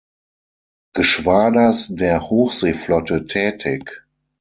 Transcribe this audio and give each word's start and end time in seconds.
Geschwaders 0.95 1.89
der 1.93 2.27
Hochseeflotte, 2.27 3.27
tätig. 3.27 4.03